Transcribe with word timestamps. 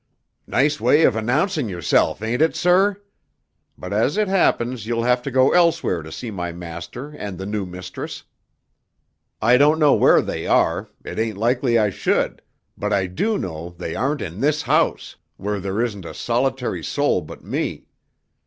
"Nice 0.47 0.81
way 0.81 1.03
of 1.03 1.15
announcing 1.15 1.69
yourself, 1.69 2.23
ain't 2.23 2.41
it, 2.41 2.55
sir? 2.55 2.99
But 3.77 3.93
as 3.93 4.17
it 4.17 4.27
happens 4.27 4.87
you'll 4.87 5.03
have 5.03 5.21
to 5.21 5.29
go 5.29 5.53
elsewhere 5.53 6.01
to 6.01 6.11
see 6.11 6.31
my 6.31 6.51
master 6.51 7.11
and 7.11 7.37
the 7.37 7.45
new 7.45 7.67
mistress. 7.67 8.23
I 9.43 9.57
don't 9.57 9.77
know 9.77 9.93
where 9.93 10.23
they 10.23 10.47
are 10.47 10.89
it 11.05 11.19
ain't 11.19 11.37
likely 11.37 11.77
I 11.77 11.91
should 11.91 12.41
but 12.75 12.91
I 12.91 13.05
do 13.05 13.37
know 13.37 13.75
they 13.77 13.93
aren't 13.93 14.21
in 14.23 14.41
this 14.41 14.63
house, 14.63 15.17
where 15.37 15.59
there 15.59 15.79
isn't 15.83 16.03
a 16.03 16.15
solitary 16.15 16.83
soul 16.83 17.21
but 17.21 17.43
me. 17.43 17.85